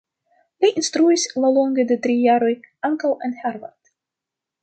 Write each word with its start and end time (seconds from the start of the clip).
Li 0.63 0.69
instruis, 0.81 1.25
laŭlonge 1.43 1.85
de 1.91 1.99
tri 2.07 2.15
jaroj, 2.23 2.51
ankaŭ 2.91 3.11
en 3.29 3.39
Harvard. 3.43 3.93